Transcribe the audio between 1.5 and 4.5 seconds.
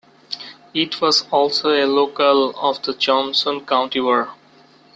a locale of the Johnson County War.